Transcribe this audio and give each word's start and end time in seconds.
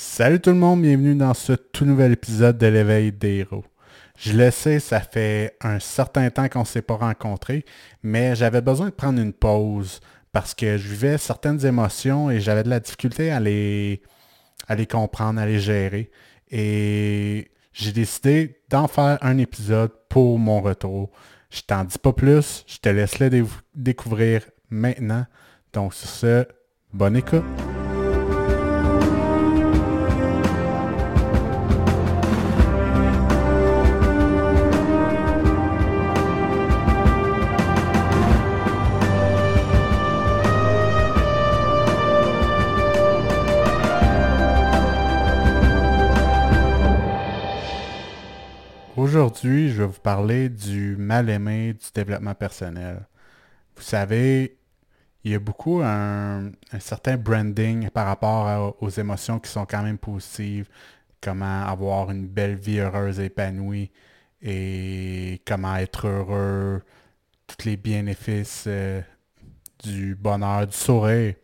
Salut 0.00 0.38
tout 0.38 0.50
le 0.50 0.56
monde, 0.56 0.82
bienvenue 0.82 1.16
dans 1.16 1.34
ce 1.34 1.54
tout 1.54 1.84
nouvel 1.84 2.12
épisode 2.12 2.56
de 2.56 2.68
l'éveil 2.68 3.10
des 3.10 3.38
héros. 3.38 3.64
Je 4.16 4.32
le 4.32 4.52
sais, 4.52 4.78
ça 4.78 5.00
fait 5.00 5.56
un 5.60 5.80
certain 5.80 6.30
temps 6.30 6.48
qu'on 6.48 6.60
ne 6.60 6.64
s'est 6.64 6.82
pas 6.82 6.94
rencontrés, 6.94 7.64
mais 8.04 8.36
j'avais 8.36 8.60
besoin 8.60 8.86
de 8.86 8.92
prendre 8.92 9.20
une 9.20 9.32
pause 9.32 9.98
parce 10.32 10.54
que 10.54 10.76
je 10.76 10.88
vivais 10.88 11.18
certaines 11.18 11.66
émotions 11.66 12.30
et 12.30 12.38
j'avais 12.38 12.62
de 12.62 12.70
la 12.70 12.78
difficulté 12.78 13.32
à 13.32 13.40
les, 13.40 14.00
comprendre, 14.88 15.40
à 15.40 15.46
les 15.46 15.58
gérer. 15.58 16.12
Et 16.48 17.50
j'ai 17.72 17.90
décidé 17.90 18.60
d'en 18.68 18.86
faire 18.86 19.18
un 19.20 19.36
épisode 19.36 19.90
pour 20.08 20.38
mon 20.38 20.60
retour. 20.60 21.10
Je 21.50 21.62
t'en 21.62 21.82
dis 21.82 21.98
pas 21.98 22.12
plus, 22.12 22.64
je 22.68 22.78
te 22.78 22.88
laisse 22.88 23.18
le 23.18 23.30
découvrir 23.74 24.42
maintenant. 24.70 25.26
Donc 25.72 25.92
sur 25.92 26.08
ce, 26.08 26.46
bonne 26.92 27.16
écoute. 27.16 27.42
Aujourd'hui, 49.08 49.70
je 49.70 49.84
vais 49.84 49.86
vous 49.88 50.00
parler 50.00 50.50
du 50.50 50.94
mal-aimé 50.98 51.72
du 51.72 51.86
développement 51.94 52.34
personnel. 52.34 53.06
Vous 53.74 53.82
savez, 53.82 54.58
il 55.24 55.32
y 55.32 55.34
a 55.34 55.38
beaucoup 55.38 55.80
un, 55.82 56.50
certain 56.78 57.16
branding 57.16 57.88
par 57.88 58.04
rapport 58.04 58.76
aux 58.82 58.90
émotions 58.90 59.38
qui 59.38 59.50
sont 59.50 59.64
quand 59.64 59.82
même 59.82 59.96
positives, 59.96 60.68
comment 61.22 61.62
avoir 61.64 62.10
une 62.10 62.28
belle 62.28 62.56
vie 62.56 62.80
heureuse 62.80 63.18
et 63.18 63.24
épanouie 63.24 63.90
et 64.42 65.40
comment 65.46 65.76
être 65.76 66.06
heureux, 66.06 66.82
tous 67.46 67.64
les 67.64 67.78
bénéfices 67.78 68.64
euh, 68.66 69.00
du 69.82 70.16
bonheur, 70.16 70.66
du 70.66 70.76
sourire. 70.76 71.34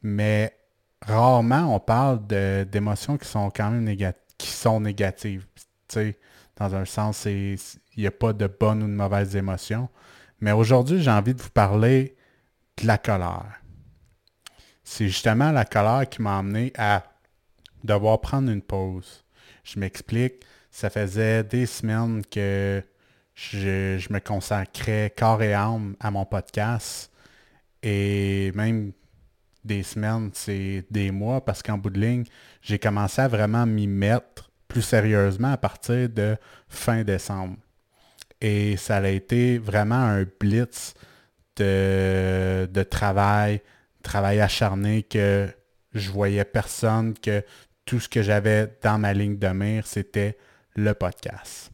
Mais 0.00 0.56
rarement 1.02 1.74
on 1.76 1.80
parle 1.80 2.26
d'émotions 2.26 3.18
qui 3.18 3.28
sont 3.28 3.50
quand 3.50 3.70
même 3.70 3.94
qui 4.38 4.48
sont 4.48 4.80
négatives. 4.80 5.46
Dans 6.56 6.74
un 6.74 6.84
sens, 6.84 7.26
il 7.26 7.58
n'y 7.96 8.06
a 8.06 8.10
pas 8.10 8.32
de 8.32 8.46
bonnes 8.46 8.82
ou 8.82 8.86
de 8.86 8.92
mauvaises 8.92 9.36
émotions. 9.36 9.88
Mais 10.40 10.52
aujourd'hui, 10.52 11.02
j'ai 11.02 11.10
envie 11.10 11.34
de 11.34 11.42
vous 11.42 11.50
parler 11.50 12.16
de 12.78 12.86
la 12.86 12.98
colère. 12.98 13.60
C'est 14.84 15.06
justement 15.06 15.52
la 15.52 15.64
colère 15.64 16.08
qui 16.08 16.22
m'a 16.22 16.38
amené 16.38 16.72
à 16.76 17.04
devoir 17.84 18.20
prendre 18.20 18.50
une 18.50 18.62
pause. 18.62 19.24
Je 19.64 19.78
m'explique, 19.78 20.44
ça 20.70 20.90
faisait 20.90 21.42
des 21.42 21.66
semaines 21.66 22.22
que 22.24 22.82
je, 23.34 23.98
je, 23.98 24.12
me 24.12 24.20
consacrais 24.20 25.12
corps 25.16 25.42
et 25.42 25.54
âme 25.54 25.96
à 26.00 26.10
mon 26.10 26.24
podcast. 26.24 27.10
Et 27.82 28.52
même 28.54 28.92
des 29.64 29.82
semaines, 29.82 30.30
c'est 30.32 30.86
des 30.90 31.10
mois, 31.10 31.44
parce 31.44 31.62
qu'en 31.62 31.76
bout 31.76 31.90
de 31.90 32.00
ligne, 32.00 32.24
j'ai 32.62 32.78
commencé 32.78 33.20
à 33.20 33.28
vraiment 33.28 33.66
m'y 33.66 33.86
mettre 33.86 34.45
sérieusement 34.82 35.52
à 35.52 35.56
partir 35.56 36.08
de 36.08 36.36
fin 36.68 37.02
décembre. 37.02 37.56
Et 38.40 38.76
ça 38.76 38.96
a 38.96 39.08
été 39.08 39.58
vraiment 39.58 39.94
un 39.94 40.24
blitz 40.38 40.94
de, 41.56 42.68
de 42.70 42.82
travail, 42.82 43.62
travail 44.02 44.40
acharné 44.40 45.02
que 45.02 45.48
je 45.94 46.10
voyais 46.10 46.44
personne, 46.44 47.14
que 47.14 47.42
tout 47.84 48.00
ce 48.00 48.08
que 48.08 48.22
j'avais 48.22 48.76
dans 48.82 48.98
ma 48.98 49.12
ligne 49.14 49.38
de 49.38 49.48
mire, 49.48 49.86
c'était 49.86 50.36
le 50.74 50.92
podcast. 50.94 51.70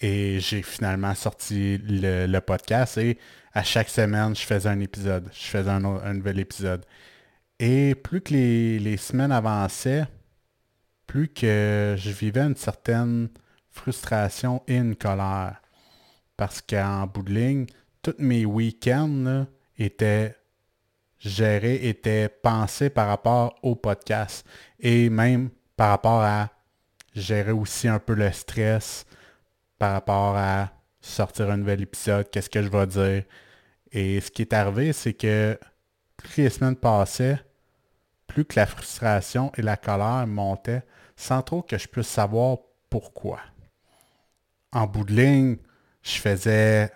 Et 0.00 0.40
j'ai 0.40 0.62
finalement 0.62 1.14
sorti 1.14 1.78
le, 1.82 2.38
podcast 2.40 2.98
et 2.98 3.18
à 3.54 3.62
chaque 3.62 3.88
semaine, 3.88 4.34
je 4.36 4.42
faisais 4.42 4.68
un 4.68 4.80
épisode. 4.80 5.30
Je 5.32 5.46
faisais 5.46 5.70
un, 5.70 5.80
nouvel 5.80 6.40
épisode. 6.40 6.84
Et 7.58 7.94
plus 7.94 8.20
que 8.20 8.34
les, 8.34 8.78
les 8.80 8.96
semaines 8.96 9.32
avançaient, 9.32 10.04
plus 11.06 11.28
que 11.28 11.94
je 11.98 12.10
vivais 12.10 12.40
une 12.42 12.56
certaine 12.56 13.28
frustration 13.70 14.62
et 14.66 14.76
une 14.76 14.96
colère. 14.96 15.60
Parce 16.36 16.60
qu'en 16.60 17.06
bout 17.06 17.22
de 17.22 17.32
ligne, 17.32 17.66
tous 18.02 18.14
mes 18.18 18.44
week-ends 18.44 19.46
étaient 19.78 20.36
gérés, 21.18 21.88
étaient 21.88 22.28
pensés 22.28 22.90
par 22.90 23.08
rapport 23.08 23.54
au 23.62 23.74
podcast. 23.74 24.46
Et 24.80 25.10
même 25.10 25.50
par 25.76 25.90
rapport 25.90 26.22
à 26.22 26.50
gérer 27.14 27.52
aussi 27.52 27.88
un 27.88 27.98
peu 27.98 28.14
le 28.14 28.30
stress, 28.32 29.06
par 29.78 29.92
rapport 29.92 30.36
à 30.36 30.70
sortir 31.00 31.50
un 31.50 31.58
nouvel 31.58 31.82
épisode, 31.82 32.30
qu'est-ce 32.30 32.50
que 32.50 32.62
je 32.62 32.68
vais 32.68 32.86
dire. 32.86 33.24
Et 33.92 34.20
ce 34.20 34.30
qui 34.30 34.42
est 34.42 34.52
arrivé, 34.52 34.92
c'est 34.92 35.14
que 35.14 35.58
plus 36.16 36.42
les 36.42 36.50
semaines 36.50 36.76
passaient, 36.76 37.38
que 38.42 38.58
la 38.58 38.66
frustration 38.66 39.52
et 39.56 39.62
la 39.62 39.76
colère 39.76 40.26
montaient, 40.26 40.82
sans 41.14 41.42
trop 41.42 41.62
que 41.62 41.78
je 41.78 41.86
puisse 41.86 42.08
savoir 42.08 42.58
pourquoi. 42.90 43.38
En 44.72 44.86
bout 44.86 45.04
de 45.04 45.14
ligne, 45.14 45.56
je 46.02 46.18
faisais 46.18 46.90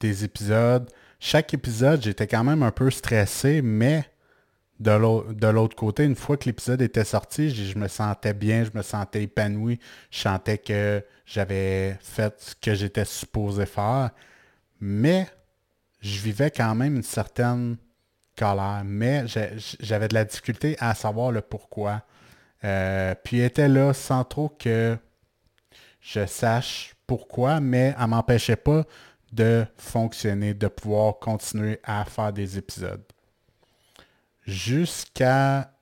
des 0.00 0.24
épisodes. 0.24 0.90
Chaque 1.18 1.54
épisode, 1.54 2.02
j'étais 2.02 2.26
quand 2.26 2.44
même 2.44 2.62
un 2.62 2.70
peu 2.70 2.90
stressé, 2.90 3.62
mais 3.62 4.04
de 4.78 5.46
l'autre 5.48 5.74
côté, 5.74 6.04
une 6.04 6.14
fois 6.14 6.36
que 6.36 6.44
l'épisode 6.44 6.82
était 6.82 7.04
sorti, 7.04 7.50
je, 7.50 7.78
me 7.78 7.88
sentais 7.88 8.34
bien, 8.34 8.64
je 8.64 8.76
me 8.76 8.82
sentais 8.82 9.22
épanoui, 9.22 9.80
je 10.10 10.18
sentais 10.18 10.58
que 10.58 11.02
j'avais 11.24 11.96
fait 12.00 12.34
ce 12.38 12.54
que 12.54 12.74
j'étais 12.74 13.06
supposé 13.06 13.64
faire, 13.64 14.10
mais 14.78 15.26
je 16.02 16.20
vivais 16.20 16.50
quand 16.50 16.74
même 16.74 16.96
une 16.96 17.02
certaine 17.02 17.78
mais 18.84 19.24
j'avais 19.80 20.08
de 20.08 20.14
la 20.14 20.24
difficulté 20.24 20.76
à 20.78 20.94
savoir 20.94 21.32
le 21.32 21.40
pourquoi. 21.40 22.02
Euh, 22.64 23.14
puis 23.24 23.38
elle 23.38 23.46
était 23.46 23.68
là 23.68 23.92
sans 23.92 24.24
trop 24.24 24.48
que 24.48 24.96
je 26.00 26.26
sache 26.26 26.94
pourquoi, 27.06 27.60
mais 27.60 27.94
elle 27.98 28.06
m'empêchait 28.08 28.56
pas 28.56 28.84
de 29.32 29.66
fonctionner, 29.76 30.54
de 30.54 30.68
pouvoir 30.68 31.18
continuer 31.18 31.80
à 31.84 32.04
faire 32.04 32.32
des 32.32 32.58
épisodes. 32.58 33.04
Jusqu'à 34.46 35.72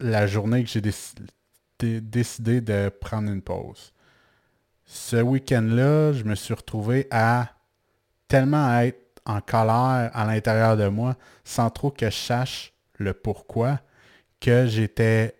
la 0.00 0.26
journée 0.26 0.64
que 0.64 0.70
j'ai 0.70 0.80
décidé 2.00 2.60
de 2.60 2.88
prendre 2.88 3.30
une 3.30 3.42
pause. 3.42 3.92
Ce 4.86 5.16
week-end-là, 5.16 6.12
je 6.12 6.24
me 6.24 6.34
suis 6.34 6.54
retrouvé 6.54 7.06
à 7.10 7.50
tellement 8.26 8.78
être 8.80 9.07
en 9.28 9.40
colère 9.40 10.10
à 10.12 10.24
l'intérieur 10.26 10.76
de 10.76 10.88
moi 10.88 11.14
sans 11.44 11.70
trop 11.70 11.90
que 11.90 12.10
je 12.10 12.16
sache 12.16 12.72
le 12.94 13.12
pourquoi 13.14 13.78
que 14.40 14.66
j'étais 14.66 15.36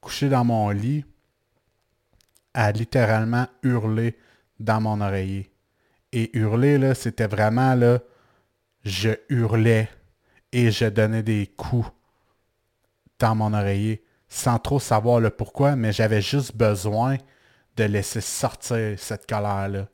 couché 0.00 0.28
dans 0.28 0.44
mon 0.44 0.70
lit 0.70 1.04
à 2.54 2.72
littéralement 2.72 3.46
hurler 3.62 4.16
dans 4.58 4.80
mon 4.80 5.00
oreiller. 5.00 5.50
Et 6.12 6.36
hurler, 6.36 6.94
c'était 6.94 7.26
vraiment 7.26 7.74
là, 7.74 7.98
je 8.84 9.10
hurlais 9.28 9.88
et 10.52 10.70
je 10.70 10.86
donnais 10.86 11.22
des 11.22 11.46
coups 11.46 11.90
dans 13.18 13.34
mon 13.34 13.52
oreiller 13.52 14.02
sans 14.28 14.58
trop 14.58 14.78
savoir 14.78 15.20
le 15.20 15.30
pourquoi, 15.30 15.76
mais 15.76 15.92
j'avais 15.92 16.22
juste 16.22 16.56
besoin 16.56 17.16
de 17.76 17.84
laisser 17.84 18.20
sortir 18.20 18.98
cette 18.98 19.26
colère-là. 19.26 19.88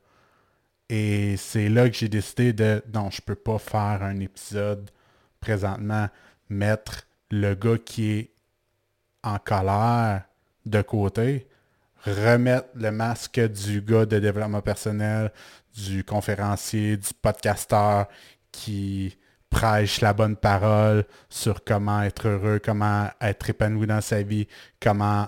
Et 0.89 1.35
c'est 1.37 1.69
là 1.69 1.89
que 1.89 1.95
j'ai 1.95 2.09
décidé 2.09 2.53
de 2.53 2.83
non, 2.93 3.09
je 3.09 3.21
peux 3.21 3.35
pas 3.35 3.57
faire 3.57 4.03
un 4.03 4.19
épisode 4.19 4.91
présentement, 5.39 6.09
mettre 6.49 7.07
le 7.31 7.55
gars 7.55 7.77
qui 7.77 8.11
est 8.11 8.31
en 9.23 9.39
colère 9.39 10.23
de 10.65 10.81
côté, 10.81 11.47
remettre 12.05 12.67
le 12.75 12.91
masque 12.91 13.39
du 13.39 13.81
gars 13.81 14.05
de 14.05 14.19
développement 14.19 14.61
personnel, 14.61 15.31
du 15.75 16.03
conférencier, 16.03 16.97
du 16.97 17.13
podcasteur 17.19 18.07
qui 18.51 19.17
prêche 19.49 20.01
la 20.01 20.13
bonne 20.13 20.35
parole 20.35 21.05
sur 21.29 21.63
comment 21.63 22.01
être 22.03 22.27
heureux, 22.27 22.59
comment 22.63 23.09
être 23.21 23.49
épanoui 23.49 23.87
dans 23.87 24.01
sa 24.01 24.21
vie, 24.21 24.47
comment 24.79 25.27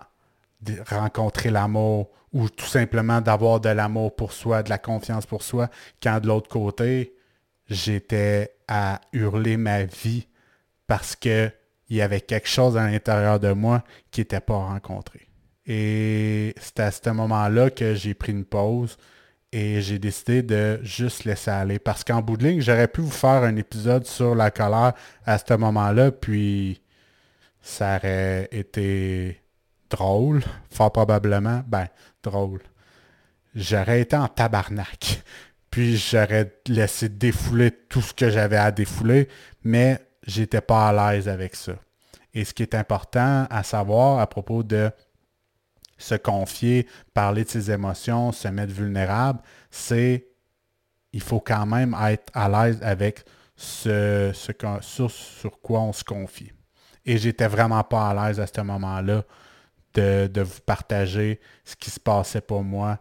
rencontrer 0.90 1.50
l'amour 1.50 2.10
ou 2.34 2.50
tout 2.50 2.66
simplement 2.66 3.22
d'avoir 3.22 3.60
de 3.60 3.70
l'amour 3.70 4.16
pour 4.16 4.34
soi, 4.34 4.64
de 4.64 4.70
la 4.70 4.78
confiance 4.78 5.26
pour 5.26 5.44
soi, 5.44 5.70
quand 6.02 6.20
de 6.20 6.28
l'autre 6.28 6.50
côté, 6.50 7.16
j'étais 7.70 8.56
à 8.68 9.02
hurler 9.14 9.58
ma 9.58 9.84
vie 9.84 10.28
parce 10.88 11.16
que 11.16 11.52
il 11.90 11.96
y 11.96 12.02
avait 12.02 12.22
quelque 12.22 12.50
chose 12.50 12.76
à 12.76 12.86
l'intérieur 12.86 13.40
de 13.40 13.54
moi 13.54 13.84
qui 14.12 14.22
n'était 14.22 14.42
pas 14.42 14.58
rencontré. 14.58 15.28
Et 15.66 16.54
c'est 16.60 16.80
à 16.82 16.92
ce 16.92 17.10
moment-là 17.10 17.70
que 17.70 17.96
j'ai 17.96 18.14
pris 18.14 18.34
une 18.34 18.46
pause 18.46 18.98
et 19.52 19.82
j'ai 19.82 20.00
décidé 20.00 20.44
de 20.44 20.80
juste 20.84 21.24
laisser 21.24 21.52
aller. 21.52 21.80
Parce 21.80 22.04
qu'en 22.04 22.22
bout 22.22 22.38
de 22.38 22.46
ligne, 22.46 22.62
j'aurais 22.62 22.88
pu 22.88 23.02
vous 23.02 23.12
faire 23.12 23.44
un 23.44 23.56
épisode 23.56 24.06
sur 24.06 24.36
la 24.36 24.52
colère 24.52 24.94
à 25.26 25.38
ce 25.38 25.54
moment-là, 25.54 26.12
puis 26.12 26.82
ça 27.62 27.98
aurait 27.98 28.50
été 28.52 29.42
drôle, 29.90 30.44
fort 30.70 30.92
probablement. 30.92 31.64
Ben, 31.68 31.88
drôle. 32.24 32.62
J'aurais 33.56 34.02
été 34.02 34.16
en 34.16 34.28
tabarnak. 34.28 35.24
Puis 35.72 35.98
j'aurais 35.98 36.54
laissé 36.68 37.10
défouler 37.10 37.72
tout 37.72 38.02
ce 38.02 38.14
que 38.14 38.30
j'avais 38.30 38.58
à 38.58 38.72
défouler, 38.72 39.28
mais 39.64 40.00
j'étais 40.26 40.62
pas 40.62 40.90
à 40.90 41.14
l'aise 41.14 41.28
avec 41.28 41.56
ça. 41.56 41.74
Et 42.34 42.46
ce 42.46 42.54
qui 42.54 42.64
est 42.64 42.76
important 42.76 43.48
à 43.50 43.64
savoir 43.64 44.20
à 44.20 44.28
propos 44.28 44.64
de 44.64 44.92
se 45.98 46.16
confier, 46.16 46.88
parler 47.14 47.44
de 47.44 47.50
ses 47.50 47.72
émotions, 47.72 48.32
se 48.32 48.48
mettre 48.48 48.74
vulnérable, 48.74 49.40
c'est 49.72 50.28
il 51.14 51.22
faut 51.22 51.40
quand 51.40 51.66
même 51.66 51.96
être 52.08 52.32
à 52.34 52.48
l'aise 52.48 52.80
avec 52.82 53.26
ce, 53.56 54.32
sur, 54.34 55.62
quoi 55.62 55.82
on 55.82 55.94
se 55.94 56.04
confie. 56.04 56.52
Et 57.06 57.18
j'étais 57.18 57.48
vraiment 57.48 57.84
pas 57.84 58.10
à 58.10 58.14
l'aise 58.28 58.40
à 58.40 58.46
ce 58.46 58.62
moment-là 58.62 59.24
de, 60.02 60.42
vous 60.42 60.62
partager 60.66 61.40
ce 61.66 61.76
qui 61.76 61.90
se 61.90 62.00
passait 62.00 62.42
pour 62.42 62.64
moi, 62.64 63.00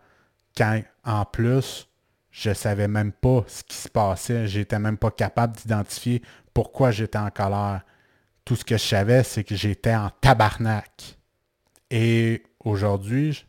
quand 0.57 0.81
en 1.05 1.25
plus, 1.25 1.89
je 2.31 2.53
savais 2.53 2.89
même 2.89 3.13
pas 3.13 3.45
ce 3.47 3.63
qui 3.63 3.77
se 3.77 3.89
passait. 3.89 4.47
J'étais 4.47 4.79
même 4.79 4.99
pas 4.99 5.11
capable 5.11 5.57
d'identifier 5.57 6.23
pourquoi 6.53 6.91
j'étais 6.91 7.19
en 7.19 7.31
colère. 7.31 7.83
Tout 8.45 8.57
ce 8.57 8.65
que 8.65 8.77
je 8.77 8.83
savais, 8.83 9.23
c'est 9.23 9.45
que 9.45 9.57
j'étais 9.57 9.95
en 9.95 10.11
tabarnak. 10.21 11.19
Et 11.91 12.43
aujourd'hui, 12.61 13.47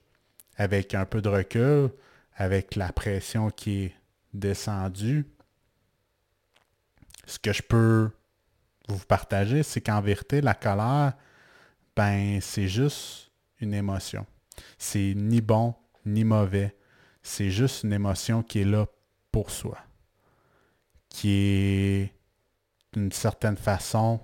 avec 0.57 0.93
un 0.93 1.05
peu 1.05 1.21
de 1.21 1.29
recul, 1.29 1.89
avec 2.35 2.75
la 2.75 2.91
pression 2.91 3.49
qui 3.49 3.85
est 3.85 3.95
descendue, 4.33 5.25
ce 7.25 7.39
que 7.39 7.53
je 7.53 7.61
peux 7.61 8.09
vous 8.87 9.05
partager, 9.05 9.63
c'est 9.63 9.81
qu'en 9.81 10.01
vérité, 10.01 10.41
la 10.41 10.53
colère, 10.53 11.13
ben, 11.95 12.39
c'est 12.41 12.67
juste 12.67 13.26
une 13.59 13.73
émotion. 13.73 14.25
C'est 14.77 15.13
ni 15.15 15.41
bon 15.41 15.75
ni 16.05 16.23
mauvais. 16.23 16.75
C'est 17.21 17.49
juste 17.49 17.83
une 17.83 17.93
émotion 17.93 18.41
qui 18.41 18.61
est 18.61 18.65
là 18.65 18.85
pour 19.31 19.51
soi. 19.51 19.77
Qui 21.09 21.31
est 21.31 22.13
d'une 22.93 23.11
certaine 23.11 23.57
façon 23.57 24.19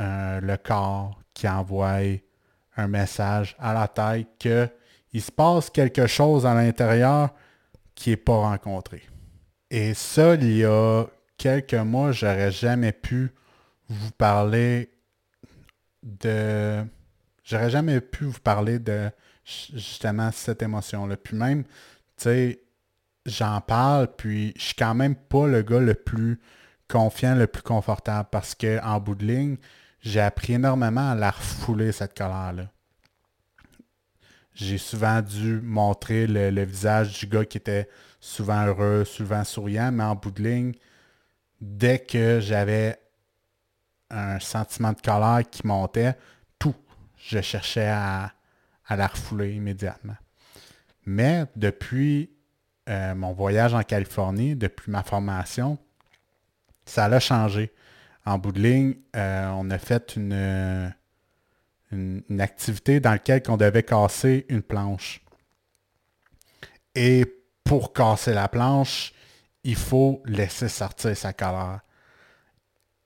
euh, 0.00 0.40
le 0.40 0.56
corps 0.56 1.20
qui 1.34 1.48
envoie 1.48 1.98
un 2.76 2.88
message 2.88 3.56
à 3.58 3.74
la 3.74 3.88
tête 3.88 4.28
qu'il 4.38 5.22
se 5.22 5.30
passe 5.30 5.70
quelque 5.70 6.06
chose 6.06 6.46
à 6.46 6.54
l'intérieur 6.54 7.30
qui 7.94 8.10
n'est 8.10 8.16
pas 8.16 8.36
rencontré. 8.36 9.02
Et 9.70 9.94
ça, 9.94 10.34
il 10.34 10.56
y 10.56 10.64
a 10.64 11.04
quelques 11.36 11.74
mois, 11.74 12.12
j'aurais 12.12 12.52
jamais 12.52 12.92
pu 12.92 13.32
vous 13.88 14.10
parler 14.12 14.90
de... 16.02 16.84
J'aurais 17.44 17.70
jamais 17.70 18.00
pu 18.00 18.24
vous 18.24 18.40
parler 18.40 18.78
de 18.78 19.10
justement 19.44 20.30
cette 20.32 20.62
émotion-là. 20.62 21.16
Puis 21.16 21.36
même, 21.36 21.64
tu 21.64 21.70
sais, 22.18 22.62
j'en 23.26 23.60
parle, 23.60 24.08
puis 24.16 24.52
je 24.56 24.62
suis 24.62 24.74
quand 24.74 24.94
même 24.94 25.16
pas 25.16 25.46
le 25.46 25.62
gars 25.62 25.80
le 25.80 25.94
plus 25.94 26.40
confiant, 26.88 27.34
le 27.34 27.46
plus 27.46 27.62
confortable, 27.62 28.28
parce 28.30 28.54
qu'en 28.54 29.00
bout 29.00 29.14
de 29.14 29.24
ligne, 29.24 29.56
j'ai 30.00 30.20
appris 30.20 30.54
énormément 30.54 31.10
à 31.10 31.14
la 31.14 31.30
refouler, 31.30 31.92
cette 31.92 32.16
colère-là. 32.16 32.68
J'ai 34.54 34.78
souvent 34.78 35.22
dû 35.22 35.60
montrer 35.62 36.26
le, 36.26 36.64
visage 36.64 37.18
du 37.20 37.26
gars 37.26 37.44
qui 37.44 37.56
était 37.56 37.88
souvent 38.20 38.66
heureux, 38.66 39.04
souvent 39.04 39.44
souriant, 39.44 39.90
mais 39.90 40.04
en 40.04 40.14
bout 40.14 40.30
de 40.30 40.42
ligne, 40.42 40.72
dès 41.60 41.98
que 41.98 42.40
j'avais 42.40 42.98
un 44.10 44.38
sentiment 44.40 44.92
de 44.92 45.00
colère 45.00 45.42
qui 45.50 45.66
montait, 45.66 46.16
je 47.22 47.40
cherchais 47.40 47.88
à, 47.88 48.32
la 48.90 49.06
refouler 49.06 49.54
immédiatement. 49.54 50.16
Mais 51.06 51.46
depuis 51.56 52.30
euh, 52.88 53.14
mon 53.14 53.32
voyage 53.32 53.72
en 53.72 53.82
Californie, 53.82 54.54
depuis 54.54 54.90
ma 54.90 55.02
formation, 55.02 55.78
ça 56.84 57.06
a 57.06 57.20
changé. 57.20 57.72
En 58.26 58.38
bout 58.38 58.52
de 58.52 58.60
ligne, 58.60 58.94
euh, 59.16 59.48
on 59.56 59.70
a 59.70 59.78
fait 59.78 60.16
une, 60.16 60.92
activité 62.38 63.00
dans 63.00 63.12
laquelle 63.12 63.42
on 63.48 63.56
devait 63.56 63.82
casser 63.82 64.44
une 64.48 64.62
planche. 64.62 65.22
Et 66.94 67.24
pour 67.64 67.92
casser 67.92 68.34
la 68.34 68.48
planche, 68.48 69.12
il 69.64 69.76
faut 69.76 70.22
laisser 70.26 70.68
sortir 70.68 71.16
sa 71.16 71.32
colère. 71.32 71.80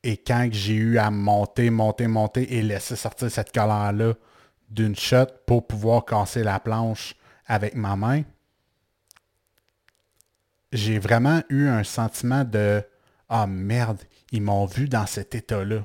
Et 0.08 0.18
quand 0.18 0.48
j'ai 0.52 0.74
eu 0.74 0.98
à 0.98 1.10
monter, 1.10 1.68
monter, 1.68 2.06
monter 2.06 2.54
et 2.54 2.62
laisser 2.62 2.94
sortir 2.94 3.28
cette 3.28 3.52
colère-là 3.52 4.14
d'une 4.70 4.94
shot 4.94 5.26
pour 5.48 5.66
pouvoir 5.66 6.04
casser 6.04 6.44
la 6.44 6.60
planche 6.60 7.16
avec 7.44 7.74
ma 7.74 7.96
main, 7.96 8.22
j'ai 10.70 11.00
vraiment 11.00 11.42
eu 11.48 11.66
un 11.66 11.82
sentiment 11.82 12.44
de 12.44 12.84
Ah 13.28 13.48
merde, 13.48 13.98
ils 14.30 14.42
m'ont 14.42 14.64
vu 14.64 14.88
dans 14.88 15.06
cet 15.06 15.34
état-là. 15.34 15.84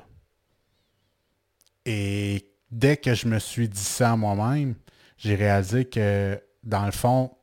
Et 1.84 2.48
dès 2.70 2.98
que 2.98 3.14
je 3.14 3.26
me 3.26 3.40
suis 3.40 3.68
dit 3.68 3.82
ça 3.82 4.12
à 4.12 4.16
moi-même, 4.16 4.76
j'ai 5.16 5.34
réalisé 5.34 5.86
que 5.86 6.40
dans 6.62 6.86
le 6.86 6.92
fond, 6.92 7.36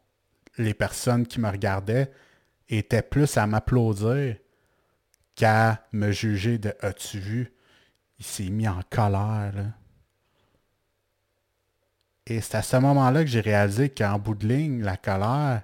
les 0.58 0.74
personnes 0.74 1.28
qui 1.28 1.42
me 1.42 1.50
regardaient 1.50 2.10
était 2.70 3.02
plus 3.02 3.36
à 3.36 3.46
m'applaudir 3.48 4.38
qu'à 5.40 5.88
me 5.94 6.12
juger 6.12 6.58
de 6.58 6.76
As-tu 6.82 7.18
vu 7.18 7.54
Il 8.20 8.26
s'est 8.26 8.50
mis 8.50 8.68
en 8.68 8.82
colère. 8.90 9.72
Et 12.28 12.42
c'est 12.42 12.56
à 12.56 12.62
ce 12.62 12.76
moment-là 12.76 13.24
que 13.24 13.30
j'ai 13.30 13.40
réalisé 13.40 13.88
qu'en 13.88 14.20
bout 14.20 14.36
de 14.36 14.46
ligne, 14.46 14.84
la 14.84 14.98
colère, 14.98 15.64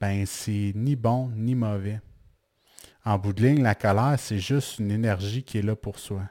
ben 0.00 0.24
c'est 0.24 0.72
ni 0.74 0.96
bon 0.96 1.28
ni 1.36 1.54
mauvais. 1.54 2.00
En 3.04 3.18
bout 3.18 3.34
de 3.34 3.42
ligne, 3.42 3.62
la 3.62 3.74
colère, 3.74 4.16
c'est 4.18 4.38
juste 4.38 4.78
une 4.78 4.90
énergie 4.90 5.42
qui 5.42 5.58
est 5.58 5.62
là 5.62 5.76
pour 5.76 5.98
soi, 5.98 6.22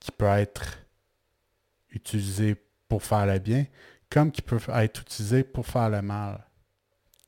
qui 0.00 0.12
peut 0.12 0.26
être 0.26 0.78
utilisée 1.88 2.56
pour 2.88 3.02
faire 3.02 3.24
le 3.24 3.38
bien, 3.38 3.64
comme 4.10 4.30
qui 4.30 4.42
peut 4.42 4.60
être 4.74 5.00
utilisée 5.00 5.44
pour 5.44 5.66
faire 5.66 5.88
le 5.88 6.02
mal 6.02 6.44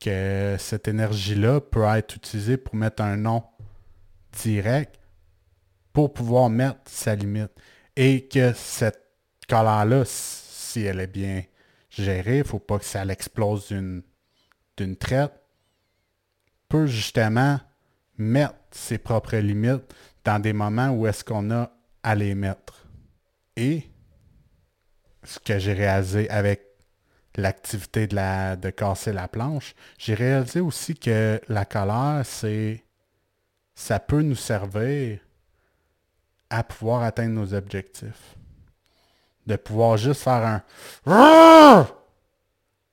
que 0.01 0.55
cette 0.57 0.87
énergie-là 0.87 1.61
peut 1.61 1.83
être 1.83 2.15
utilisée 2.15 2.57
pour 2.57 2.75
mettre 2.75 3.03
un 3.03 3.17
nom 3.17 3.43
direct 4.31 4.99
pour 5.93 6.13
pouvoir 6.13 6.49
mettre 6.49 6.79
sa 6.85 7.15
limite. 7.15 7.51
Et 7.95 8.27
que 8.27 8.53
cette 8.53 9.01
colère-là, 9.47 10.03
si 10.05 10.81
elle 10.81 10.99
est 10.99 11.07
bien 11.07 11.43
gérée, 11.89 12.37
il 12.37 12.39
ne 12.39 12.43
faut 12.43 12.59
pas 12.59 12.79
que 12.79 12.85
ça 12.85 13.03
l'explose 13.03 13.67
d'une 13.67 14.95
traite, 14.97 15.33
peut 16.69 16.87
justement 16.87 17.59
mettre 18.17 18.55
ses 18.71 18.97
propres 18.97 19.37
limites 19.37 19.93
dans 20.23 20.39
des 20.39 20.53
moments 20.53 20.89
où 20.91 21.07
est-ce 21.07 21.23
qu'on 21.23 21.51
a 21.51 21.71
à 22.03 22.15
les 22.15 22.35
mettre. 22.35 22.85
Et 23.57 23.83
ce 25.23 25.39
que 25.39 25.59
j'ai 25.59 25.73
réalisé 25.73 26.29
avec 26.29 26.61
l'activité 27.35 28.07
de, 28.07 28.15
la, 28.15 28.55
de 28.55 28.69
casser 28.69 29.13
la 29.13 29.27
planche, 29.27 29.75
j'ai 29.97 30.13
réalisé 30.13 30.61
aussi 30.61 30.95
que 30.95 31.41
la 31.47 31.65
colère, 31.65 32.21
c'est 32.23 32.83
ça 33.81 33.99
peut 33.99 34.21
nous 34.21 34.35
servir 34.35 35.19
à 36.51 36.63
pouvoir 36.63 37.01
atteindre 37.01 37.33
nos 37.33 37.55
objectifs. 37.55 38.35
De 39.47 39.55
pouvoir 39.55 39.97
juste 39.97 40.21
faire 40.21 40.61
un 41.07 41.87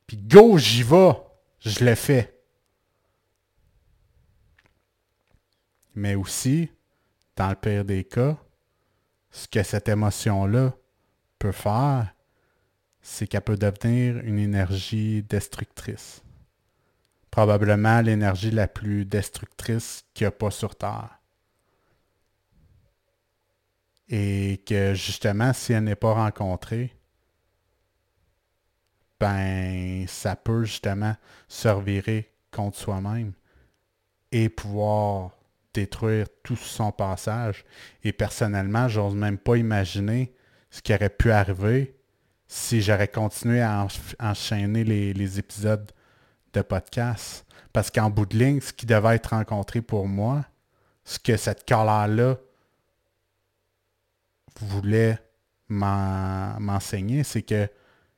puis 0.06 0.16
go, 0.16 0.56
j'y 0.56 0.82
vais, 0.82 1.12
je 1.60 1.84
l'ai 1.84 1.94
fait. 1.94 2.42
Mais 5.94 6.14
aussi, 6.14 6.70
dans 7.36 7.50
le 7.50 7.54
pire 7.54 7.84
des 7.84 8.04
cas, 8.04 8.38
ce 9.30 9.46
que 9.46 9.62
cette 9.62 9.90
émotion-là 9.90 10.72
peut 11.38 11.52
faire, 11.52 12.14
c'est 13.02 13.26
qu'elle 13.26 13.42
peut 13.42 13.58
devenir 13.58 14.16
une 14.24 14.38
énergie 14.38 15.22
destructrice. 15.22 16.22
Probablement 17.30 18.00
l'énergie 18.00 18.50
la 18.50 18.68
plus 18.68 19.04
destructrice 19.04 20.04
qu'il 20.14 20.24
n'y 20.24 20.28
a 20.28 20.32
pas 20.32 20.50
sur 20.50 20.76
Terre. 20.76 21.18
Et 24.08 24.62
que 24.66 24.94
justement, 24.94 25.52
si 25.52 25.74
elle 25.74 25.84
n'est 25.84 25.94
pas 25.94 26.14
rencontrée, 26.14 26.94
ben 29.20 30.06
ça 30.08 30.36
peut 30.36 30.64
justement 30.64 31.14
se 31.48 31.68
revirer 31.68 32.32
contre 32.50 32.78
soi-même 32.78 33.32
et 34.32 34.48
pouvoir 34.48 35.32
détruire 35.74 36.26
tout 36.42 36.56
son 36.56 36.92
passage. 36.92 37.64
Et 38.02 38.12
personnellement, 38.12 38.88
j'ose 38.88 39.14
même 39.14 39.38
pas 39.38 39.56
imaginer 39.56 40.34
ce 40.70 40.82
qui 40.82 40.94
aurait 40.94 41.10
pu 41.10 41.30
arriver 41.30 41.94
si 42.46 42.80
j'aurais 42.80 43.08
continué 43.08 43.60
à 43.60 43.86
enchaîner 44.20 44.84
les, 44.84 45.38
épisodes 45.38 45.92
de 46.52 46.62
podcast. 46.62 47.46
Parce 47.72 47.90
qu'en 47.90 48.10
bout 48.10 48.26
de 48.26 48.38
ligne, 48.38 48.60
ce 48.60 48.72
qui 48.72 48.86
devait 48.86 49.16
être 49.16 49.30
rencontré 49.30 49.82
pour 49.82 50.08
moi, 50.08 50.44
ce 51.04 51.18
que 51.18 51.36
cette 51.36 51.66
colère-là 51.68 52.36
voulait 54.60 55.18
m'enseigner, 55.68 57.24
c'est 57.24 57.42
que 57.42 57.68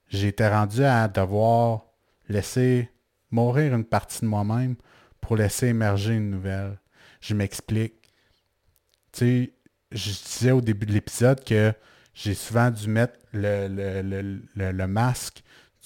j'étais 0.08 0.48
rendu 0.48 0.84
à 0.84 1.08
devoir 1.08 1.84
laisser 2.28 2.90
mourir 3.30 3.74
une 3.74 3.84
partie 3.84 4.20
de 4.20 4.26
moi-même 4.26 4.76
pour 5.20 5.36
laisser 5.36 5.68
émerger 5.68 6.14
une 6.14 6.30
nouvelle. 6.30 6.78
Je 7.20 7.34
m'explique. 7.34 7.94
Tu 9.12 9.18
sais, 9.18 9.52
je 9.92 10.10
disais 10.10 10.50
au 10.52 10.60
début 10.60 10.86
de 10.86 10.92
l'épisode 10.92 11.44
que 11.44 11.72
j'ai 12.14 12.34
souvent 12.34 12.70
dû 12.70 12.88
mettre 12.88 13.18
le, 13.32 14.86
masque 14.86 15.42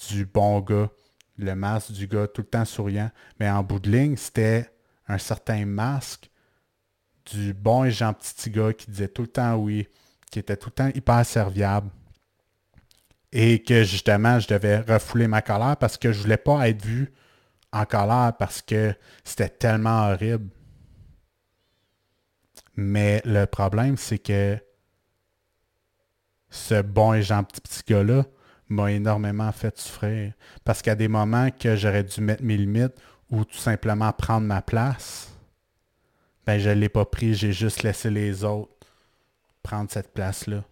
du 0.09 0.27
bon 0.27 0.61
gars, 0.61 0.91
le 1.37 1.55
masque 1.55 1.93
du 1.93 2.07
gars 2.07 2.27
tout 2.29 2.43
le 2.43 2.49
temps 2.49 2.65
souriant. 2.65 3.11
Mais 3.41 3.51
en 3.51 3.63
bout 3.63 3.79
de 3.79 3.91
ligne, 3.91 4.17
c'était 4.17 4.71
un 5.09 5.19
certain 5.19 5.67
masque 5.67 6.31
du 7.33 7.55
bon 7.55 7.85
et 7.85 7.91
gentil 7.91 8.35
petit 8.35 8.51
gars 8.51 8.73
qui 8.73 8.91
disait 8.91 9.09
tout 9.09 9.23
le 9.23 9.29
temps 9.29 9.55
oui, 9.57 9.89
qui 10.31 10.39
était 10.39 10.57
tout 10.57 10.69
le 10.69 10.75
temps 10.75 10.91
hyper 10.95 11.25
serviable. 11.25 11.91
Et 13.33 13.63
que 13.63 13.83
justement, 13.83 14.39
je 14.39 14.47
devais 14.47 14.79
refouler 14.79 15.27
ma 15.27 15.43
colère 15.43 15.77
parce 15.77 15.99
que 15.99 16.13
je 16.13 16.21
voulais 16.21 16.37
pas 16.37 16.69
être 16.69 16.85
vu 16.85 17.13
en 17.73 17.85
colère 17.85 18.33
parce 18.39 18.63
que 18.63 18.95
c'était 19.25 19.49
tellement 19.49 20.11
horrible. 20.11 20.49
Mais 22.77 23.21
le 23.25 23.47
problème, 23.47 23.97
c'est 23.97 24.19
que 24.19 24.59
ce 26.51 26.83
bon 26.83 27.15
et 27.15 27.23
gentil 27.23 27.61
petit 27.61 27.83
gars-là 27.89 28.25
m'a 28.75 28.93
énormément 28.93 29.51
fait 29.53 29.79
souffrir. 29.79 30.33
Parce 30.65 30.83
qu'à 30.83 30.95
des 30.95 31.09
moments 31.09 31.51
que 31.51 31.77
j'aurais 31.77 32.05
dû 32.05 32.21
mettre 32.21 32.43
mes 32.43 32.57
limites 32.57 32.95
ou 33.31 33.45
tout 33.45 33.57
simplement 33.57 34.13
prendre 34.13 34.47
ma 34.47 34.63
place, 34.63 35.33
ben 36.47 36.59
je 36.59 36.69
ne 36.69 36.75
l'ai 36.75 36.89
pas 36.89 37.05
pris, 37.05 37.35
j'ai 37.35 37.53
juste 37.53 37.83
laissé 37.83 38.11
les 38.11 38.45
autres 38.45 38.75
prendre 39.63 39.91
cette 39.91 40.13
place-là. 40.13 40.63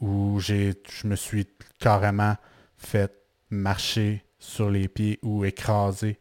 Où 0.00 0.38
je 0.40 0.74
me 1.04 1.16
suis 1.16 1.46
carrément 1.78 2.36
fait 2.76 3.12
marcher 3.50 4.24
sur 4.38 4.68
les 4.70 4.88
pieds 4.88 5.18
ou 5.22 5.44
écraser 5.44 6.18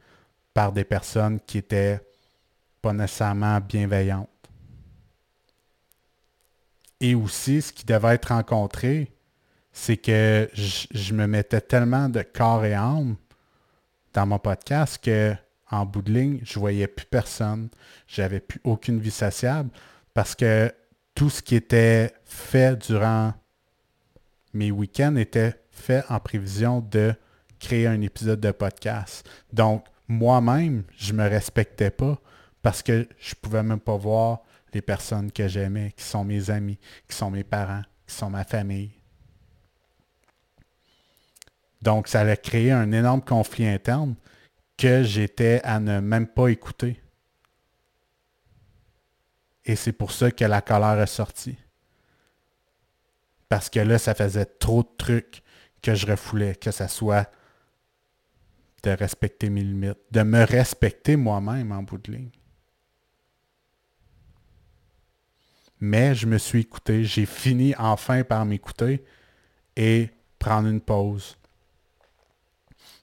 par 0.53 0.71
des 0.71 0.83
personnes 0.83 1.39
qui 1.39 1.57
étaient 1.57 2.00
pas 2.81 2.93
nécessairement 2.93 3.60
bienveillantes. 3.60 4.29
Et 7.00 7.15
aussi, 7.15 7.63
ce 7.63 7.74
qui 7.74 7.83
devait 7.83 8.15
être 8.15 8.27
rencontré, 8.27 9.12
c'est 9.72 9.98
que 9.98 10.50
je, 10.54 11.13
me 11.13 11.28
mettais 11.28 11.62
tellement 11.62 12.10
de 12.10 12.22
corps 12.22 12.66
et 12.66 12.74
âme 12.74 13.16
dans 14.13 14.25
mon 14.25 14.40
podcast 14.40 15.04
que 15.04 15.34
en 15.70 15.86
bout 15.86 16.01
de 16.01 16.12
ligne, 16.12 16.40
je 16.44 16.60
voyais 16.60 16.88
plus 16.88 17.06
personne. 17.06 17.70
J'avais 18.08 18.42
plus 18.42 18.60
aucune 18.66 19.00
vie 19.00 19.12
sociable 19.12 19.70
parce 20.13 20.36
que 20.36 20.74
tout 21.16 21.30
ce 21.30 21.42
qui 21.42 21.56
était 21.56 22.13
fait 22.25 22.75
durant 22.75 23.34
mes 24.54 24.70
week-ends 24.70 25.16
était 25.16 25.56
fait 25.72 26.04
en 26.10 26.20
prévision 26.20 26.82
de 26.82 27.13
créer 27.60 27.88
un 27.88 28.01
épisode 28.01 28.42
de 28.42 28.51
podcast. 28.51 29.28
Donc, 29.54 29.86
moi-même, 30.10 30.84
je 30.98 31.13
me 31.13 31.28
respectais 31.28 31.92
pas 31.92 32.20
parce 32.62 32.84
que 32.84 33.08
je 33.18 33.34
pouvais 33.36 33.63
même 33.63 33.80
pas 33.80 33.96
voir 33.96 34.42
les 34.74 34.82
personnes 34.82 35.32
que 35.32 35.48
j'aimais, 35.48 35.94
qui 35.96 36.04
sont 36.04 36.25
mes 36.25 36.50
amis, 36.50 36.80
qui 37.08 37.16
sont 37.16 37.32
mes 37.32 37.44
parents, 37.46 37.84
qui 38.06 38.16
sont 38.16 38.30
ma 38.30 38.44
famille. 38.44 39.00
Donc, 41.81 42.07
ça 42.07 42.21
a 42.21 42.35
créé 42.35 42.71
un 42.71 42.91
énorme 42.91 43.21
conflit 43.21 43.67
interne 43.67 44.15
que 44.77 45.03
j'étais 45.03 45.61
à 45.63 45.79
ne 45.79 46.00
même 46.00 46.27
pas 46.27 46.50
écouter. 46.50 47.01
Et 49.65 49.75
c'est 49.75 49.91
pour 49.91 50.11
ça 50.11 50.31
que 50.31 50.45
la 50.45 50.61
colère 50.61 51.00
est 51.00 51.07
sortie. 51.07 51.57
Parce 53.50 53.69
que 53.69 53.79
là, 53.79 53.97
ça 53.97 54.15
faisait 54.15 54.45
trop 54.45 54.83
de 54.83 54.89
trucs 54.97 55.43
que 55.81 55.93
je 55.93 56.07
refoulais, 56.07 56.55
que 56.55 56.71
ça 56.71 56.88
soit 56.88 57.29
de 58.83 58.91
respecter 58.91 59.50
mes 59.50 59.61
limites, 59.61 60.00
de 60.11 60.23
me 60.23 60.43
respecter 60.43 61.15
moi-même 61.15 61.71
en 61.71 61.83
bout 61.83 61.97
de 61.97 62.11
ligne. 62.11 62.31
Mais 65.79 66.13
je 66.15 66.27
me 66.27 66.38
suis 66.38 66.61
écouté, 66.61 67.03
j'ai 67.03 67.25
fini 67.25 67.75
enfin 67.77 68.23
par 68.23 68.45
m'écouter 68.45 69.03
et 69.75 70.09
prendre 70.39 70.67
une 70.67 70.81
pause. 70.81 71.38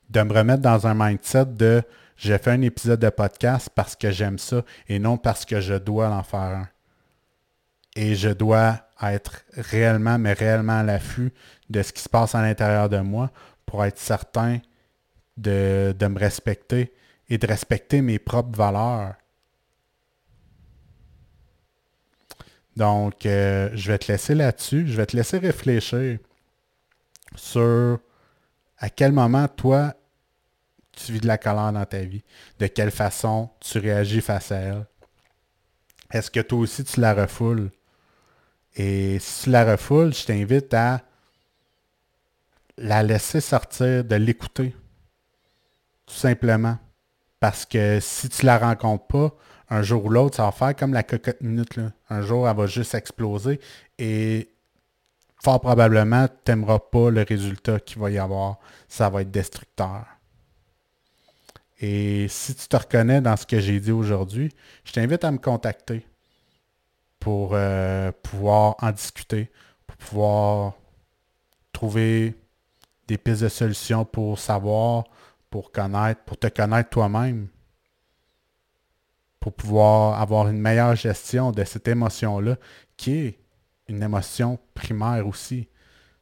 De 0.09 0.23
me 0.23 0.33
remettre 0.33 0.63
dans 0.63 0.87
un 0.87 0.95
mindset 0.95 1.47
de 1.47 1.83
j'ai 2.17 2.37
fait 2.39 2.51
un 2.51 2.63
épisode 2.63 2.99
de 2.99 3.11
podcast 3.11 3.71
parce 3.75 3.95
que 3.95 4.11
j'aime 4.11 4.39
ça 4.39 4.65
et 4.89 4.99
non 4.99 5.19
parce 5.19 5.45
que 5.45 5.61
je 5.61 5.75
dois 5.75 6.09
en 6.09 6.25
faire 6.25 6.41
un. 6.41 6.69
Et 7.95 8.17
je 8.17 8.31
dois 8.31 8.81
être 9.01 9.45
réellement, 9.53 10.19
mais 10.19 10.33
réellement 10.33 10.81
à 10.81 10.83
l'affût 10.83 11.33
de 11.71 11.83
ce 11.83 11.93
qui 11.93 12.03
se 12.03 12.09
passe 12.09 12.35
à 12.35 12.43
l'intérieur 12.43 12.89
de 12.89 12.99
moi 12.99 13.31
pour 13.67 13.85
être 13.85 13.99
certain 13.99 14.59
de, 15.37 15.95
me 16.01 16.19
respecter 16.19 16.93
et 17.29 17.39
de 17.39 17.47
respecter 17.47 18.03
mes 18.03 18.19
propres 18.19 18.57
valeurs. 18.57 19.15
Donc, 22.77 23.27
euh, 23.27 23.71
je 23.75 23.93
vais 23.93 23.99
te 23.99 24.11
laisser 24.11 24.35
là-dessus. 24.35 24.87
Je 24.89 24.97
vais 24.97 25.07
te 25.07 25.17
laisser 25.17 25.39
réfléchir 25.39 26.19
sur 27.37 28.01
à 28.79 28.91
quel 28.91 29.13
moment, 29.13 29.49
toi, 29.49 29.95
tu 30.99 31.13
vis 31.13 31.21
de 31.21 31.27
la 31.27 31.39
colère 31.39 31.73
dans 31.73 31.85
ta 31.85 32.01
vie. 32.01 32.23
De 32.59 32.67
quelle 32.67 32.91
façon 32.91 33.51
tu 33.61 33.79
réagis 33.79 34.21
face 34.21 34.53
à 34.53 34.57
elle. 34.57 34.87
Est-ce 36.11 36.31
que 36.31 36.41
toi 36.41 36.59
aussi, 36.59 36.85
tu 36.85 37.01
la 37.01 37.15
refoules? 37.15 37.71
Et 38.77 39.19
si 39.19 39.45
tu 39.45 39.51
la 39.51 39.65
refoules, 39.73 40.15
je 40.15 40.25
t'invite 40.25 40.73
à 40.75 41.03
la 42.77 43.03
laisser 43.03 43.41
sortir, 43.41 44.05
de 44.05 44.15
l'écouter. 44.17 44.75
Tout 46.07 46.15
simplement. 46.15 46.79
Parce 47.41 47.65
que 47.65 47.99
si 48.01 48.29
tu 48.29 48.47
la 48.47 48.59
rencontres 48.59 49.07
pas, 49.07 49.37
un 49.71 49.83
jour 49.83 50.07
ou 50.07 50.09
l'autre, 50.09 50.37
ça 50.37 50.45
va 50.45 50.53
faire 50.53 50.75
comme 50.75 50.95
la 50.95 51.03
cocotte 51.03 51.41
minute. 51.41 51.79
Un 52.09 52.23
jour, 52.23 52.49
elle 52.49 52.57
va 52.57 52.67
juste 52.67 52.95
exploser 52.95 53.61
et 53.99 54.49
fort 55.43 55.61
probablement, 55.61 56.27
tu 56.27 56.51
n'aimeras 56.51 56.79
pas 56.79 57.11
le 57.11 57.23
résultat 57.23 57.79
qu'il 57.81 58.01
va 58.01 58.11
y 58.11 58.19
avoir. 58.19 58.59
Ça 58.89 59.09
va 59.11 59.23
être 59.23 59.31
destructeur. 59.31 60.05
Et 61.81 62.27
si 62.29 62.55
tu 62.55 62.67
te 62.67 62.77
reconnais 62.77 63.21
dans 63.21 63.37
ce 63.37 63.47
que 63.47 63.61
j'ai 63.61 63.79
dit 63.79 63.93
aujourd'hui, 63.93 64.53
je 64.85 64.93
t'invite 64.93 65.25
à 65.25 65.31
me 65.31 65.39
contacter 65.39 66.07
pour 67.21 67.51
euh, 67.53 68.11
pouvoir 68.23 68.77
en 68.81 68.91
discuter, 68.91 69.51
pour 69.87 69.97
pouvoir 69.97 70.75
trouver 71.73 72.35
des 73.07 73.19
pistes 73.19 73.43
de 73.43 73.49
solutions 73.49 74.05
pour 74.05 74.39
savoir 74.39 75.05
pour 75.51 75.73
connaître, 75.73 76.23
pour 76.25 76.39
te 76.39 76.47
connaître 76.49 76.91
toi-même, 76.91 77.49
pour 79.41 79.53
pouvoir 79.53 80.21
avoir 80.21 80.49
une 80.49 80.61
meilleure 80.61 80.97
gestion 80.97 81.53
de 81.53 81.65
cette 81.65 81.89
émotion-là, 81.89 82.57
qui 82.97 83.13
est 83.13 83.39
une 83.89 84.03
émotion 84.03 84.59
primaire 84.75 85.27
aussi. 85.27 85.69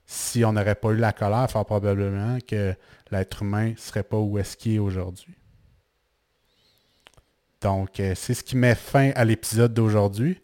Si 0.04 0.44
on 0.44 0.52
n'aurait 0.52 0.76
pas 0.76 0.90
eu 0.90 0.96
la 0.96 1.12
colère, 1.12 1.50
fort 1.50 1.66
probablement 1.66 2.38
que 2.46 2.74
l'être 3.10 3.42
humain 3.42 3.70
ne 3.70 3.76
serait 3.76 4.04
pas 4.04 4.18
où 4.18 4.38
est-ce 4.38 4.56
qu'il 4.56 4.74
est 4.74 4.78
aujourd'hui. 4.78 5.35
Donc, 7.66 7.98
euh, 7.98 8.12
c'est 8.14 8.32
ce 8.32 8.44
qui 8.44 8.56
met 8.56 8.76
fin 8.76 9.10
à 9.16 9.24
l'épisode 9.24 9.74
d'aujourd'hui. 9.74 10.40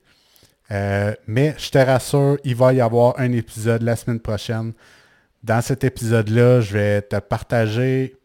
Euh, 0.73 1.15
mais 1.29 1.55
je 1.57 1.71
te 1.71 1.79
rassure, 1.79 2.37
il 2.43 2.57
va 2.57 2.73
y 2.73 2.81
avoir 2.81 3.15
un 3.21 3.31
épisode 3.31 3.83
la 3.83 3.95
semaine 3.95 4.19
prochaine. 4.19 4.73
Dans 5.45 5.63
cet 5.63 5.85
épisode-là, 5.85 6.63
je 6.63 6.73
vais 6.73 7.03
te 7.03 7.15
partager 7.21 8.17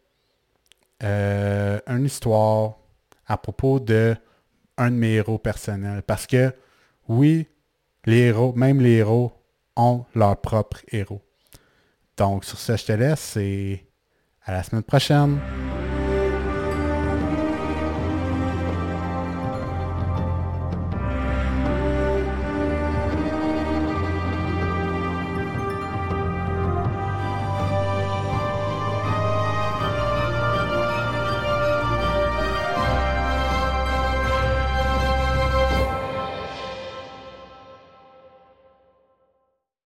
euh, 1.04 1.78
une 1.86 2.06
histoire 2.06 2.74
à 3.28 3.36
propos 3.36 3.78
de 3.78 4.16
un 4.76 4.90
de 4.90 4.96
mes 4.96 5.12
héros 5.12 5.38
personnels. 5.38 6.02
Parce 6.02 6.26
que 6.26 6.52
oui, 7.06 7.46
les 8.04 8.22
héros, 8.22 8.52
même 8.56 8.80
les 8.80 8.94
héros, 8.94 9.30
ont 9.76 10.06
leur 10.16 10.40
propre 10.40 10.78
héros. 10.90 11.22
Donc 12.16 12.44
sur 12.44 12.58
ce, 12.58 12.76
je 12.76 12.84
te 12.84 12.92
laisse 12.92 13.36
et 13.36 13.86
à 14.44 14.50
la 14.50 14.64
semaine 14.64 14.82
prochaine. 14.82 15.38